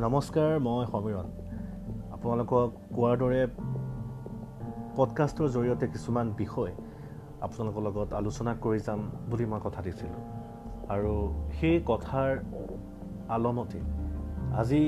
হয় 0.00 0.08
নমস্কাৰ 0.08 0.60
মই 0.60 0.84
সমীৰণ 0.92 1.26
আপোনালোকক 2.12 2.68
কোৱাৰ 2.96 3.16
দৰে 3.22 3.40
পডকাষ্টৰ 4.96 5.48
জৰিয়তে 5.48 5.86
কিছুমান 5.88 6.26
বিষয় 6.36 6.72
আপোনালোকৰ 7.40 7.82
লগত 7.82 8.08
আলোচনা 8.14 8.52
কৰি 8.60 8.78
যাম 8.78 9.00
বুলি 9.30 9.44
মই 9.46 9.60
কথা 9.64 9.80
দিছিলোঁ। 9.82 10.22
আৰু 10.88 11.12
সেই 11.60 11.76
কথাৰ 11.86 12.30
আলমতে 13.28 13.80
আজি 14.56 14.82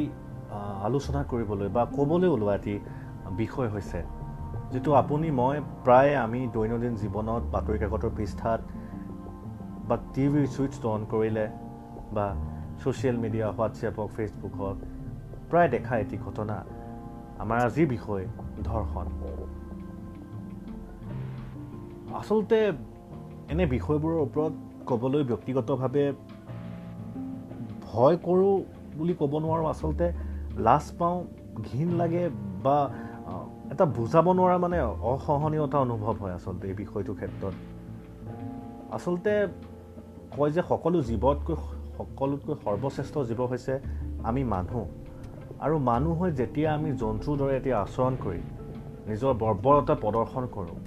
আলোচনা 0.83 1.25
কৰিবলৈ 1.31 1.69
বা 1.69 1.83
ক'বলৈ 1.85 2.29
ওলোৱা 2.29 2.55
এটি 2.55 2.75
বিষয় 3.37 3.69
হৈছে 3.69 4.01
যিটো 4.73 4.91
আপুনি 4.95 5.31
মই 5.31 5.57
প্ৰায় 5.85 6.17
আমি 6.17 6.41
দৈনন্দিন 6.53 6.95
জীৱনত 6.97 7.43
বাতৰি 7.53 7.79
কাকতৰ 7.79 8.11
পৃষ্ঠাত 8.17 8.61
বা 9.89 9.97
টিভিৰ 10.15 10.47
ছুইচটো 10.47 10.87
অন 10.91 11.03
কৰিলে 11.11 11.47
বা 12.13 12.27
ছ'চিয়েল 12.81 13.17
মিডিয়া 13.17 13.47
হোৱাটছএপ 13.51 13.95
হওক 13.99 14.11
ফেচবুক 14.11 14.55
হওক 14.55 14.79
প্ৰায় 15.53 15.69
দেখা 15.69 15.99
এটি 15.99 16.17
ঘটনা 16.17 16.57
আমাৰ 17.39 17.59
আজিৰ 17.61 17.87
বিষয় 17.89 18.25
ধৰ্ষণ। 18.65 19.07
আচলতে 22.15 22.59
এনে 23.53 23.67
বিষয়বোৰৰ 23.67 24.19
ওপৰত 24.27 24.53
ক'বলৈ 24.87 25.23
ব্যক্তিগতভাৱে 25.23 26.05
ভয় 27.87 28.17
কৰোঁ 28.17 28.55
বুলি 28.99 29.15
ক'ব 29.15 29.33
নোৱাৰোঁ। 29.39 29.67
আচলতে 29.69 30.07
লাজ 30.57 30.87
পাওঁ 30.99 31.19
ঘিণ 31.65 31.89
লাগে 32.01 32.25
বা 32.65 32.79
এটা 33.71 33.85
বুজাব 33.85 34.27
নোৱাৰা 34.33 34.57
মানে 34.59 34.79
অসহনীয়তা 34.81 35.79
অনুভৱ 35.79 36.15
হয় 36.15 36.35
আচলতে 36.35 36.69
এই 36.69 36.75
বিষয়টোৰ 36.75 37.15
ক্ষেত্ৰত। 37.15 37.55
আচলতে 38.93 39.33
কয় 40.37 40.51
যে 40.51 40.63
সকলো 40.69 40.99
জীৱতকৈ 41.01 41.55
সকলোতকৈ 41.99 42.55
সৰ্বশ্ৰেষ্ঠ 42.65 43.15
জীৱ 43.19 43.41
হৈছে 43.47 43.75
আমি 44.25 44.45
মানুহ। 44.45 44.85
আৰু 45.63 45.79
মানুহ 45.79 46.31
যেতিয়া 46.31 46.75
আমি 46.75 46.93
জন্তুৰ 46.93 47.37
দৰে 47.39 47.57
এতিয়া 47.57 47.77
আচৰণ 47.79 48.15
কৰি 48.25 48.43
নিজৰ 49.09 49.33
বৰ্বৰতা 49.35 49.95
প্ৰদৰ্শন 49.95 50.47
কৰোঁ 50.47 50.79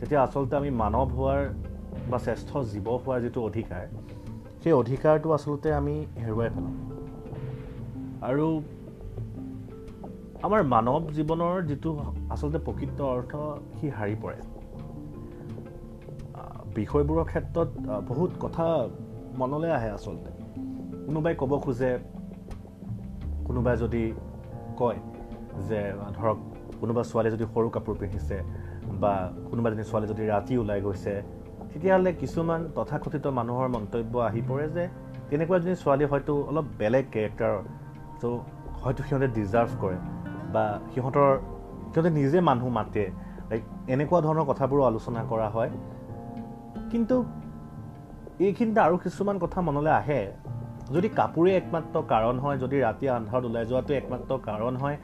তেতিয়া 0.00 0.22
আচলতে 0.22 0.56
আমি 0.56 0.70
মানৱ 0.70 1.06
হোৱাৰ 1.16 1.42
বা 2.10 2.18
শ্ৰেষ্ঠ 2.18 2.50
জীৱ 2.56 2.86
হোৱাৰ 2.88 3.20
যিটো 3.20 3.40
অধিকাৰ 3.42 3.84
সেই 4.62 4.72
অধিকাৰটো 4.72 5.32
আচলতে 5.32 5.74
আমি 5.74 6.06
হেৰুৱাই 6.20 6.50
পেলাওঁ। 6.50 6.76
আৰু 8.22 8.48
আমাৰ 10.42 10.62
মানৱ 10.62 11.02
জীৱনৰ 11.12 11.62
যিটো 11.62 11.90
আচলতে 12.30 12.58
প্ৰকৃত 12.58 12.98
অৰ্থ 13.00 13.32
সি 13.80 13.88
হাৰি 13.88 14.16
পৰে। 14.22 14.38
বিষয়বোৰৰ 16.74 17.24
ক্ষেত্ৰত 17.24 17.68
বহুত 18.08 18.30
কথা 18.40 18.66
মনলৈ 19.38 19.70
আহে 19.70 19.90
আচলতে। 19.90 20.30
কোনোবাই 21.06 21.34
ক'ব 21.34 21.52
খোজে 21.58 21.98
কোনোবাই 23.46 23.74
যদি 23.76 24.02
কয় 24.80 24.98
যে 25.68 25.80
ধৰক 26.18 26.38
কোনোবা 26.80 27.02
ছোৱালী 27.10 27.28
যদি 27.34 27.44
সৰু 27.54 27.68
কাপোৰ 27.70 27.94
পিন্ধিছে 28.00 28.36
বা 29.02 29.12
কোনোবা 29.50 29.66
এজনী 29.70 29.84
ছোৱালী 29.90 30.06
যদি 30.12 30.22
ৰাতি 30.34 30.54
ওলাই 30.62 30.80
গৈছে 30.80 31.14
তেতিয়াহ'লে 31.70 32.10
কিছুমান 32.12 32.60
তথাকথিত 32.76 33.26
মানুহৰ 33.38 33.68
মন্তব্য 33.76 34.14
আহি 34.28 34.42
পৰে 34.48 34.66
যে 34.76 34.84
তেনেকুৱা 35.30 35.56
এজনী 35.58 35.74
ছোৱালী 35.82 36.04
হয়তো 36.04 36.32
অলপ 36.50 36.66
বেলেগ 36.78 37.04
কেৰেক্টাৰৰ 37.14 37.58
ত' 38.20 38.24
হয়তো 38.82 39.00
সিহঁতে 39.08 39.28
ডিজাৰ্ভ 39.38 39.70
কৰে 39.82 39.98
বা 40.54 40.64
সিহঁতৰ 40.94 41.30
সিহঁতে 41.92 42.10
নিজে 42.10 42.38
মানুহ 42.48 42.68
মাতে। 42.68 43.04
লাইক 43.50 43.62
এনেকুৱা 43.94 44.18
ধৰণৰ 44.26 44.44
কথাবোৰো 44.50 44.82
আলোচনা 44.90 45.20
কৰা 45.30 45.48
হয়। 45.48 45.70
কিন্তু 46.90 47.16
এইখিনিতে 48.46 48.80
আৰু 48.80 48.96
কিছুমান 49.04 49.36
কথা 49.38 49.58
মনলৈ 49.60 49.92
আহে। 50.00 50.20
যদি 50.90 51.08
কাপোৰেই 51.08 51.54
একমাত্ৰ 51.56 51.96
কাৰণ 52.12 52.38
হয় 52.38 52.58
যদি 52.58 52.76
ৰাতি 52.80 53.08
আন্ধাৰত 53.08 53.44
ওলাই 53.44 53.64
যোৱাটোৱে 53.66 53.96
একমাত্ৰ 53.96 54.32
কাৰণ 54.48 54.76
হয় 54.76 54.96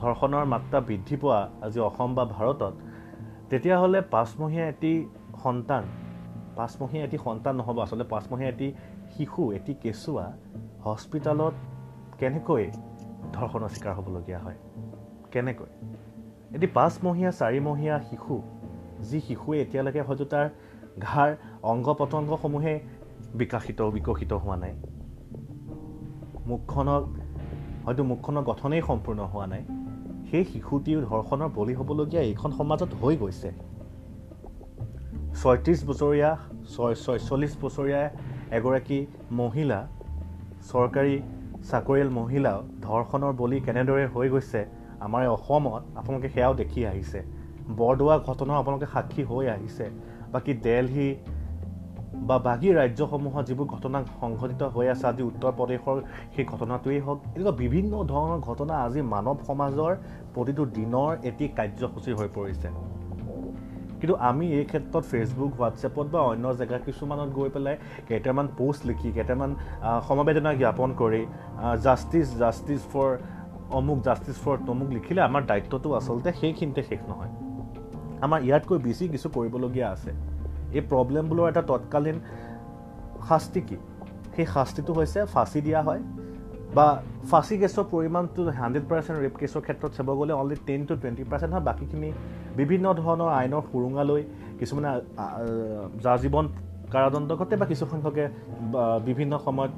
ধৰ্ষণৰ 0.00 0.44
মাত্ৰা 0.44 0.80
বৃদ্ধি 0.80 1.16
পোৱা 1.16 1.40
আজি 1.62 1.80
অসম 1.80 2.14
বা 2.14 2.24
ভাৰতত 2.24 2.74
তেতিয়াহ'লে 3.50 4.00
পাঁচমহীয়া 4.00 4.68
এটি 4.68 4.92
সন্তান 5.42 5.84
পাঁচমহীয়া 6.56 7.04
এটি 7.04 7.18
সন্তান 7.18 7.54
নহ'ব। 7.56 7.80
আচলতে 7.80 8.04
পাঁচমহীয়া 8.04 8.50
এটি 8.50 8.72
শিশু 9.16 9.52
এটি 9.52 9.74
কেঁচুৱা 9.74 10.26
হস্পিটেলত 10.84 11.54
কেনেকৈ 12.18 12.64
ধৰ্ষণৰ 13.32 13.68
চিকাৰ 13.68 13.94
হ'বলগীয়া 13.94 14.38
হয়? 14.38 14.58
কেনেকৈ? 15.32 15.70
এটি 16.56 16.66
পাঁচমহীয়া 16.66 17.30
চাৰিমহীয়া 17.30 18.00
শিশু 18.10 18.42
যি 19.10 19.20
শিশুৱে 19.20 19.60
এতিয়ালৈকে 19.60 20.00
হয়তো 20.00 20.24
তাৰ 20.24 20.48
ঘাৰ 21.00 21.36
অংগ 21.62 21.94
পতংগসমূহে 21.98 22.80
বিকাশিত 23.34 23.82
বিকশিত 23.82 24.32
হোৱা 24.32 24.56
নাই। 24.56 24.74
মুখখনক 26.46 27.04
হয়তো 27.86 28.02
মুখখনৰ 28.04 28.42
গঠনেই 28.42 28.82
সম্পূৰ্ণ 28.86 29.20
হোৱা 29.32 29.46
নাই। 29.46 29.62
সেই 30.30 30.44
শিশুটিও 30.44 31.00
ধৰ্ষণৰ 31.00 31.48
বলি 31.54 31.74
হ'বলগীয়া 31.74 32.22
এইখন 32.22 32.50
সমাজত 32.50 32.90
হৈ 32.94 33.16
গৈছে। 33.16 33.50
ছয়ত্ৰিছ 35.40 35.80
বছৰীয়া 35.84 36.30
ছয় 36.76 36.94
ছয়চল্লিছ 36.94 37.54
বছৰীয়া 37.62 38.00
এগৰাকী 38.52 39.06
মহিলা 39.30 39.88
চৰকাৰী 40.72 41.22
চাকৰিয়াল 41.70 42.10
মহিলাও 42.10 42.58
ধৰ্ষণৰ 42.82 43.32
বলি 43.32 43.60
কেনেদৰে 43.60 44.06
হৈ 44.06 44.28
গৈছে 44.28 44.60
আমাৰ 45.00 45.28
অসমত 45.28 45.82
আপোনালোকে 45.96 46.28
সেয়াও 46.28 46.54
দেখি 46.54 46.86
আহিছে। 46.86 47.20
বৰদোৱা 47.76 48.18
ঘটনাও 48.18 48.56
আপোনালোকে 48.56 48.86
সাক্ষী 48.92 49.22
হৈ 49.24 49.46
আহিছে। 49.46 49.90
বাকী 50.32 50.52
দেলহি 50.54 51.08
বা 52.28 52.36
বাকী 52.38 52.68
ৰাজ্যসমূহত 52.72 53.44
যিবোৰ 53.48 53.66
ঘটনা 53.66 53.98
সংঘটিত 54.20 54.62
হৈ 54.74 54.86
আছে 54.88 55.04
আজি 55.06 55.22
উত্তৰ 55.22 55.52
প্ৰদেশৰ 55.58 55.96
সেই 56.34 56.44
ঘটনাটোৱেই 56.52 57.00
হওক 57.06 57.18
এনেকুৱা 57.36 57.52
বিভিন্ন 57.62 57.92
ধৰণৰ 58.12 58.40
ঘটনা 58.48 58.74
আজি 58.86 59.00
মানৱ 59.14 59.36
সমাজৰ 59.48 59.92
প্ৰতিটো 60.34 60.62
দিনৰ 60.76 61.10
এটি 61.28 61.44
কাৰ্যসূচী 61.58 62.12
হৈ 62.18 62.28
পৰিছে। 62.36 62.68
কিন্তু 64.00 64.14
আমি 64.30 64.46
এই 64.58 64.64
ক্ষেত্ৰত 64.64 65.04
ফেচবুক 65.10 65.52
হোৱাটছএপত 65.58 66.06
বা 66.14 66.20
অন্য 66.20 66.44
জেগা 66.60 66.78
কিছুমানত 66.78 67.30
গৈ 67.38 67.48
পেলাই 67.54 67.76
কেইটামান 68.08 68.46
পষ্ট 68.58 68.86
লিখি 68.86 69.08
কেইটামান 69.12 69.50
সমবেদনা 70.08 70.50
জ্ঞাপন 70.54 70.90
কৰি 71.00 71.22
জাষ্টিছ 71.82 72.28
জাষ্টিছ 72.38 72.82
ফৰ 72.92 73.10
অমুক 73.78 73.98
জাষ্টিছ 74.02 74.36
ফৰ 74.44 74.56
তমুক 74.66 74.88
লিখিলে 74.96 75.20
আমাৰ 75.28 75.42
দায়িত্বটো 75.50 75.88
আচলতে 75.98 76.32
সেইখিনিতে 76.40 76.82
শেষ 76.82 77.00
নহয়। 77.10 77.32
আমাৰ 78.24 78.40
ইয়াতকৈ 78.46 78.78
বেছি 78.78 79.04
কিছু 79.08 79.28
কৰিবলগীয়া 79.36 79.88
আছে। 79.90 80.35
এই 80.76 80.82
প্ৰব্লেমবোৰৰ 80.90 81.46
এটা 81.52 81.62
তৎকালীন 81.70 82.16
শাস্তি 83.28 83.60
কি? 83.68 83.76
সেই 84.34 84.46
শাস্তিটো 84.54 84.92
হৈছে 84.98 85.20
ফাঁচি 85.34 85.60
দিয়া 85.66 85.80
হয় 85.88 86.02
বা 86.76 86.86
ফাঁচি 87.30 87.54
কেছৰ 87.62 87.84
পৰিমাণটো 87.92 88.40
হাণ্ড্ৰেড 88.60 88.84
পাৰ্চেণ্ট 88.90 89.18
ৰেপ 89.24 89.34
কেছৰ 89.40 89.62
ক্ষেত্ৰত 89.66 89.90
চাব 89.96 90.08
গ'লে 90.20 90.32
only 90.40 90.56
ten 90.68 90.80
two 90.88 90.94
twenty 91.00 91.22
percent 91.30 91.52
হয়। 91.54 91.64
বাকীখিনি 91.68 92.10
বিভিন্ন 92.60 92.86
ধৰণৰ 93.00 93.30
আইনৰ 93.40 93.62
সুৰুঙা 93.70 94.02
লৈ 94.10 94.22
কিছুমানে 94.58 94.90
যা 96.04 96.12
জীৱন 96.22 96.44
কাৰাদণ্ড 96.92 97.30
ঘটে 97.40 97.54
বা 97.60 97.66
কিছুসংখ্যকে 97.70 98.24
বিভিন্ন 99.08 99.32
সময়ত 99.46 99.72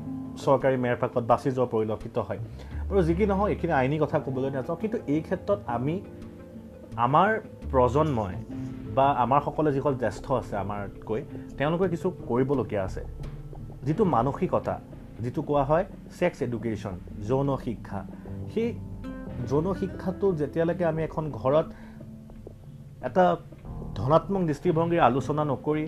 চৰকাৰী 0.45 0.77
মেৰপাকত 0.85 1.25
বাচি 1.31 1.49
যোৱা 1.57 1.69
পৰিলক্ষিত 1.75 2.17
হয়। 2.27 2.41
আৰু 2.89 2.99
যি 3.07 3.13
কি 3.19 3.25
নহয় 3.31 3.51
এইখিনি 3.55 3.73
আইনী 3.81 3.97
কথা 4.05 4.17
ক'বলৈ 4.27 4.51
নাযাওঁ। 4.57 4.79
কিন্তু 4.83 4.97
এই 5.15 5.21
ক্ষেত্ৰত 5.27 5.59
আমি 5.77 5.95
আমাৰ 7.07 7.29
প্ৰজন্মই 7.73 8.35
বা 8.99 9.07
আমাৰ 9.25 9.41
সকলে 9.47 9.69
যিসকল 9.75 9.95
জ্যেষ্ঠ 10.03 10.27
আছে 10.41 10.55
আমাতকৈ 10.63 11.21
তেওঁলোকে 11.59 11.87
কিছু 11.95 12.09
কৰিবলগীয়া 12.31 12.83
আছে। 12.89 13.03
যিটো 13.87 14.05
মানসিকতা 14.15 14.77
যিটো 15.23 15.41
কোৱা 15.49 15.63
হয় 15.71 15.85
ছেক্স 16.19 16.39
এডুকেশ্যন 16.47 16.95
যৌন 17.29 17.49
শিক্ষা। 17.65 18.01
সেই 18.53 18.69
যৌন 19.51 19.67
শিক্ষাটো 19.81 20.27
যেতিয়ালৈকে 20.41 20.85
আমি 20.91 21.01
এখন 21.09 21.25
ঘৰত 21.41 21.67
এটা 23.09 23.25
ধনাত্মক 23.99 24.43
দৃষ্টিভংগীৰ 24.51 25.01
আলোচনা 25.09 25.43
নকৰি 25.53 25.85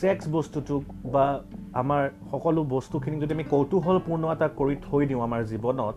ছেক্স 0.00 0.24
বস্তুটোক 0.36 0.82
বা 1.14 1.24
আমাৰ 1.82 2.02
সকলো 2.30 2.60
বস্তুখিনি 2.74 3.16
যদি 3.22 3.32
আমি 3.36 3.46
কৌতূহলপূৰ্ণ 3.54 4.22
এটা 4.34 4.46
কৰি 4.60 4.74
থৈ 4.86 5.02
দিওঁ 5.08 5.22
আমাৰ 5.26 5.40
জীৱনত 5.50 5.96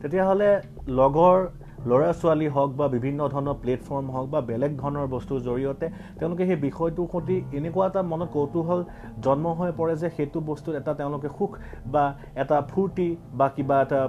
তেতিয়াহ'লে 0.00 0.50
লগৰ 0.98 1.38
ল'ৰা 1.82 2.10
ছোৱালী 2.14 2.48
হওক 2.48 2.74
বা 2.76 2.86
বিভিন্ন 2.90 3.26
ধৰণৰ 3.30 3.56
প্লেটফৰ্ম 3.62 4.10
হওক 4.14 4.26
বা 4.30 4.40
বেলেগ 4.50 4.74
ধৰণৰ 4.76 5.06
বস্তুৰ 5.14 5.38
জৰিয়তে 5.40 5.86
তেওঁলোকে 6.18 6.44
সেই 6.46 6.58
বিষয়টোৰ 6.60 7.06
সৈতে 7.12 7.36
এনেকুৱা 7.58 7.86
এটা 7.86 8.02
মনত 8.06 8.28
কৌতূহল 8.32 8.80
জন্ম 9.20 9.54
হৈ 9.58 9.72
পৰে 9.74 9.94
যে 9.96 10.10
সেইটো 10.12 10.38
বস্তুত 10.50 10.72
এটা 10.76 10.92
তেওঁলোকে 10.94 11.28
সুখ 11.32 11.50
বা 11.92 12.04
এটা 12.36 12.60
ফূৰ্তি 12.70 13.08
বা 13.34 13.46
কিবা 13.56 13.80
এটা 13.82 14.00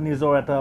নিজৰ 0.00 0.32
এটা 0.38 0.58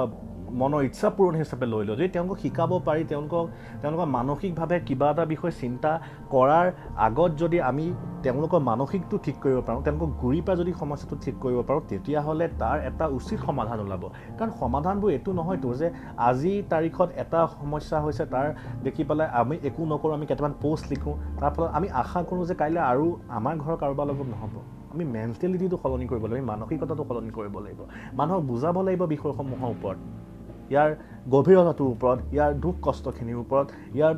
মনৰ 0.62 0.82
ইচ্ছা 0.90 1.08
পূৰণ 1.18 1.34
হিচাপে 1.42 1.66
লৈ 1.74 1.84
লয়। 1.88 1.98
যদি 2.00 2.10
তেওঁলোকক 2.16 2.38
শিকাব 2.44 2.72
পাৰি 2.88 3.04
তেওঁলোকক 3.12 3.46
তেওঁলোকৰ 3.82 4.08
মানসিকভাৱে 4.18 4.78
কিবা 4.88 5.08
এটা 5.14 5.24
বিষয় 5.34 5.54
চিন্তা 5.62 5.92
কৰাৰ 6.34 6.68
আগত 7.08 7.32
যদি 7.42 7.58
আমি 7.70 7.86
তেওঁলোকৰ 8.26 8.60
মানসিকটো 8.70 9.16
ঠিক 9.26 9.36
কৰিব 9.44 9.60
পাৰোঁ 9.68 9.82
তেওঁলোকক 9.86 10.10
গুৰিৰ 10.22 10.44
পৰা 10.48 10.56
যদি 10.62 10.72
সমস্যাটো 10.82 11.16
ঠিক 11.26 11.36
কৰিব 11.44 11.60
পাৰোঁ 11.68 11.82
তেতিয়াহ'লে 11.92 12.46
তাৰ 12.62 12.78
এটা 12.90 13.06
উচিত 13.18 13.38
সমাধান 13.48 13.78
ওলাব। 13.86 14.04
কাৰণ 14.38 14.52
সমাধানবোৰ 14.62 15.10
এইটো 15.16 15.32
নহয়তো 15.40 15.70
যে 15.82 15.88
আজি 16.30 16.54
তাৰিখত 16.74 17.10
এটা 17.24 17.40
সমস্যা 17.60 17.98
হৈছে 18.06 18.24
তাৰ 18.34 18.48
দেখি 18.86 19.04
পেলাই 19.10 19.28
আমি 19.42 19.56
একো 19.70 19.82
নকৰোঁ 19.92 20.14
আমি 20.18 20.26
কেইটামান 20.30 20.54
পষ্ট 20.64 20.86
লিখোঁ 20.94 21.16
তাৰ 21.40 21.52
ফলত 21.54 21.70
আমি 21.78 21.88
আশা 22.02 22.20
কৰোঁ 22.30 22.46
যে 22.50 22.56
কাইলৈ 22.62 22.82
আৰু 22.92 23.06
আমাৰ 23.38 23.54
ঘৰৰ 23.64 23.78
কাৰোবাৰ 23.82 24.06
লগত 24.10 24.28
নহ'ব। 24.34 24.56
আমি 24.94 25.04
মেণ্টেলিটিটো 25.16 25.78
সলনি 25.84 26.06
কৰিব 26.12 26.24
লাগিব 26.26 26.38
আমি 26.40 26.48
মানসিকতাটো 26.52 27.04
সলনি 27.10 27.32
কৰিব 27.38 27.56
লাগিব। 27.66 27.82
মানুহক 28.20 28.42
বুজাব 28.52 28.76
লাগিব 28.88 29.02
বিষয়সমূহৰ 29.14 29.72
ওপৰত। 29.76 30.00
ইয়াৰ 30.74 30.90
গভীৰতাটোৰ 31.34 31.88
ওপৰত 31.94 32.20
ইয়াৰ 32.36 32.52
দুখ 32.64 32.76
কষ্টখিনিৰ 32.86 33.38
ওপৰত 33.44 33.68
ইয়াৰ 33.98 34.16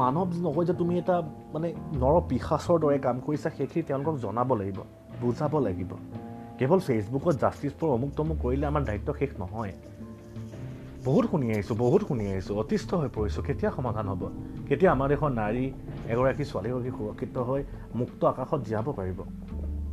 মানৱ 0.00 0.28
নকয় 0.46 0.66
যে 0.66 0.74
তুমি 0.80 0.94
এটা 1.02 1.16
মানে 1.54 1.68
নৰ 2.02 2.16
পিশাচৰ 2.28 2.76
দৰে 2.84 2.98
কাম 3.06 3.16
কৰিছা 3.26 3.48
সেইখিনি 3.56 3.82
তেওঁলোকক 3.88 4.16
জনাব 4.24 4.50
লাগিব 4.60 4.78
বুজাব 5.20 5.52
লাগিব। 5.66 5.92
কেৱল 6.58 6.80
ফেচবুকত 6.86 7.34
জাষ্টিছ 7.42 7.72
ফৰ 7.80 7.88
অমুক 7.96 8.10
তমুক 8.16 8.36
কৰিলে 8.42 8.66
আমাৰ 8.70 8.82
দায়িত্ব 8.84 9.08
শেষ 9.18 9.32
নহয়। 9.42 9.72
বহুত 11.04 11.24
শুনি 11.30 11.46
আহিছোঁ 11.52 11.76
বহুত 11.76 12.00
শুনি 12.08 12.24
আহিছোঁ 12.32 12.54
অতিষ্ঠ 12.62 12.90
হৈ 13.00 13.08
পৰিছোঁ 13.16 13.42
কেতিয়া 13.42 13.70
সমাধান 13.76 14.06
হ'ব? 14.08 14.22
কেতিয়া 14.68 14.90
আমাৰ 14.92 15.08
দেশৰ 15.12 15.32
নাৰী 15.40 15.64
এগৰাকী 16.12 16.44
ছোৱালীগৰাকী 16.50 16.90
সুৰক্ষিত 16.96 17.36
হৈ 17.48 17.60
মুক্ত 17.94 18.20
আকাশত 18.32 18.60
জীয়াব 18.68 18.86
পাৰিব? 18.98 19.18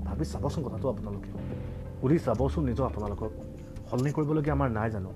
ভাবি 0.07 0.25
চাবচোন 0.31 0.61
কথাটো 0.63 0.87
আপোনালোকে। 0.89 1.29
সুধি 1.99 2.17
চাবচোন 2.25 2.63
নিজৰ 2.69 2.85
আপোনালোকক। 2.85 3.31
সলনি 3.89 4.11
কৰিবলগীয়া 4.11 4.55
আমাৰ 4.57 4.69
নাই 4.69 4.89
জানো? 4.91 5.09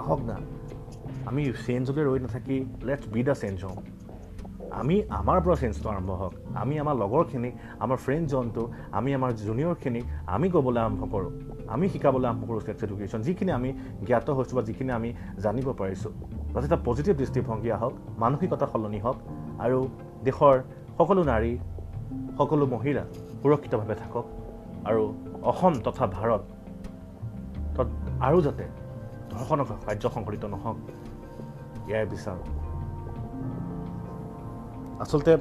আহক 0.00 0.20
না। 0.30 0.36
আমি 1.26 1.42
চেঞ্জলৈ 1.66 2.02
ৰৈ 2.08 2.18
নাথাকি 2.24 2.56
লেটছ 2.86 3.04
বি 3.14 3.20
দ্য 3.22 3.34
চেঞ্জ 3.42 3.58
হওঁ 3.64 3.78
আমি 4.80 4.96
আমাৰ 5.20 5.38
পৰা 5.44 5.56
চেঞ্জটো 5.62 5.88
আৰম্ভ 5.88 6.10
হওক। 6.20 6.34
আমি 6.62 6.74
আমাৰ 6.82 6.96
লগৰখিনিক 7.02 7.54
আমাৰ 7.84 7.98
ফ্ৰেণ্ড 8.04 8.26
জনটো 8.28 8.62
আমি 8.98 9.10
আমাৰ 9.14 9.30
জুনিয়ৰখিনিক 9.46 10.04
আমি 10.34 10.46
ক'বলৈ 10.50 10.80
আৰম্ভ 10.86 11.00
কৰোঁ। 11.12 11.30
আমি 11.74 11.86
শিকাবলৈ 11.88 12.26
আৰম্ভ 12.30 12.42
কৰোঁ 12.48 12.60
ছেক্স 12.66 12.80
এডুকেশ্যন 12.84 13.20
যিখিনি 13.22 13.52
আমি 13.58 13.70
জ্ঞাত 14.06 14.28
হৈছোঁ 14.30 14.54
বা 14.58 14.62
যিখিনি 14.68 14.92
আমি 14.98 15.10
জানিব 15.44 15.66
পাৰিছোঁ। 15.80 16.12
যাতে 16.52 16.66
এটা 16.66 16.78
পজিটিভ 16.84 17.12
দৃষ্টিভংগী 17.16 17.70
আহক 17.76 17.92
মানসিকতা 18.18 18.66
সলনি 18.72 19.00
হওক 19.04 19.18
আৰু 19.64 19.78
দেশৰ 20.24 20.56
সকলো 20.98 21.22
নাৰী 21.32 21.52
সকলো 22.38 22.64
মহিলা 22.74 23.04
সুৰক্ষিতভাৱে 23.40 23.94
থাকক। 24.02 24.26
আৰু 24.88 25.02
অসম 25.42 25.74
তথা 25.86 26.04
ভাৰত 26.16 26.42
আৰু 28.20 28.38
যাতে 28.46 28.64
ধৰ্ষণৰ 29.38 29.66
কাৰ্য 29.86 30.04
সংঘটিত 30.16 30.44
নহওক 30.54 30.76
ইয়াৰ 31.88 32.06
বিচাৰোঁ 32.12 32.44
আচলতে 35.02 35.32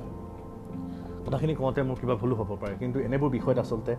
কথাখিনি 1.25 1.53
কওঁতে 1.59 1.81
মোৰ 1.89 1.97
কিবা 2.01 2.15
ভুলো 2.21 2.35
হ'ব 2.39 2.51
পাৰে 2.61 2.75
কিন্তু 2.81 2.97
এনেবোৰ 3.07 3.29
বিষয়ত 3.37 3.57
আচলতে 3.63 3.93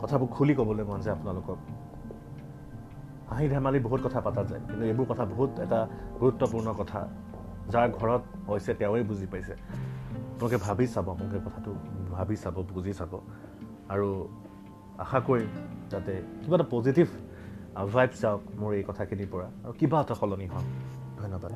কথাবোৰ 0.00 0.28
খুলি 0.34 0.52
ক'বলৈ 0.58 0.84
মন 0.90 1.00
যায় 1.04 1.14
আপোনালোকক 1.16 1.58
হাঁহি 3.30 3.46
ধেমালি 3.48 3.78
বহুত 3.86 4.00
কথা 4.06 4.20
পতা 4.26 4.42
যায় 4.50 4.62
কিন্তু 4.68 4.82
এইবোৰ 4.90 5.06
কথা 5.10 5.24
বহুত 5.32 5.50
এটা 5.64 5.80
গুৰুত্বপূৰ্ণ 6.20 6.68
কথা 6.80 7.00
যাৰ 7.72 7.88
ঘৰত 7.98 8.22
হৈছে 8.48 8.72
তেওঁৱেই 8.80 9.04
বুজি 9.10 9.26
পাইছে 9.32 9.54
আপোনালোকে 10.32 10.58
ভাবি 10.66 10.86
চাব 10.94 11.06
আপোনালোকে 11.14 11.40
কথাটো 11.46 11.70
ভাবি 12.16 12.36
চাব 12.42 12.56
বুজি 12.74 12.92
চাব 12.98 13.12
আৰু 13.92 14.08
আশা 15.04 15.18
কৰিম 15.26 15.50
যাতে 15.92 16.12
কিবা 16.42 16.56
এটা 16.58 16.66
পজিটিভ 16.74 17.06
ভাইব 17.94 18.10
চাওক 18.20 18.40
মোৰ 18.60 18.70
এই 18.78 18.84
কথাখিনিৰ 18.88 19.28
পৰা। 19.32 19.46
আৰু 19.64 19.72
কিবা 19.80 19.98
এটা 20.04 20.14
সলনি 20.20 20.46
হওক 20.52 20.66
ধন্যবাদ। 21.20 21.52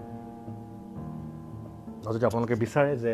আৰু 2.04 2.12
যদি 2.14 2.24
আপোনালোকে 2.28 2.56
বিচাৰে 2.64 2.92
যে 3.04 3.12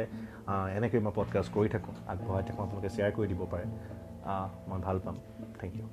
এনেকৈ 0.79 0.99
মই 1.07 1.13
পডকাষ্ট 1.19 1.51
কৰি 1.57 1.69
থাকোঁ 1.75 1.95
আগবঢ়াই 2.13 2.45
থাকোঁ 2.49 2.63
আপোনালোকে 2.65 2.91
শ্বেয়াৰ 2.95 3.13
কৰি 3.17 3.27
দিব 3.33 3.41
পাৰে 3.53 3.67
মই 4.69 4.79
ভাল 4.87 4.97
পাম। 5.05 5.17
Thank 5.61 5.73
U 5.79 5.87